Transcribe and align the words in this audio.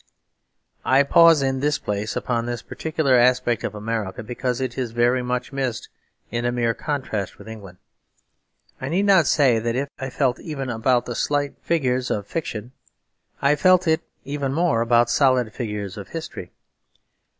I 0.83 1.03
pause 1.03 1.43
in 1.43 1.59
this 1.59 1.77
place 1.77 2.15
upon 2.15 2.47
this 2.47 2.63
particular 2.63 3.13
aspect 3.17 3.63
of 3.63 3.75
America 3.75 4.23
because 4.23 4.59
it 4.59 4.75
is 4.75 4.93
very 4.93 5.21
much 5.21 5.53
missed 5.53 5.89
in 6.31 6.43
a 6.43 6.51
mere 6.51 6.73
contrast 6.73 7.37
with 7.37 7.47
England. 7.47 7.77
I 8.81 8.89
need 8.89 9.05
not 9.05 9.27
say 9.27 9.59
that 9.59 9.75
if 9.75 9.89
I 9.99 10.09
felt 10.09 10.39
it 10.39 10.43
even 10.45 10.71
about 10.71 11.07
slight 11.15 11.55
figures 11.61 12.09
of 12.09 12.25
fiction, 12.25 12.71
I 13.43 13.55
felt 13.55 13.87
it 13.87 14.01
even 14.25 14.55
more 14.55 14.81
about 14.81 15.11
solid 15.11 15.53
figures 15.53 15.97
of 15.97 16.07
history. 16.07 16.51